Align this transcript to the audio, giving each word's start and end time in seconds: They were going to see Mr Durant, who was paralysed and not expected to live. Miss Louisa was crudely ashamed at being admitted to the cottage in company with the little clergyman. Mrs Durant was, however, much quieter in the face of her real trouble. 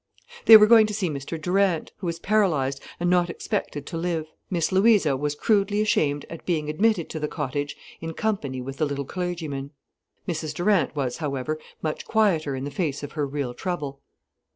They 0.47 0.57
were 0.57 0.65
going 0.65 0.87
to 0.87 0.95
see 0.95 1.11
Mr 1.11 1.39
Durant, 1.39 1.91
who 1.97 2.07
was 2.07 2.17
paralysed 2.17 2.81
and 2.99 3.07
not 3.07 3.29
expected 3.29 3.85
to 3.85 3.97
live. 3.97 4.25
Miss 4.49 4.71
Louisa 4.71 5.15
was 5.15 5.35
crudely 5.35 5.79
ashamed 5.79 6.25
at 6.27 6.43
being 6.43 6.71
admitted 6.71 7.07
to 7.11 7.19
the 7.19 7.27
cottage 7.27 7.75
in 7.99 8.15
company 8.15 8.61
with 8.61 8.77
the 8.77 8.87
little 8.87 9.05
clergyman. 9.05 9.69
Mrs 10.27 10.55
Durant 10.55 10.95
was, 10.95 11.17
however, 11.17 11.59
much 11.83 12.03
quieter 12.07 12.55
in 12.55 12.63
the 12.63 12.71
face 12.71 13.03
of 13.03 13.11
her 13.11 13.27
real 13.27 13.53
trouble. 13.53 14.01